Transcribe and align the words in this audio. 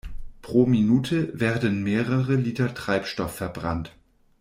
Pro 0.41 0.65
Minute 0.65 1.29
werden 1.39 1.83
mehrere 1.83 2.33
Liter 2.33 2.73
Treibstoff 2.73 3.35
verbrannt. 3.35 3.93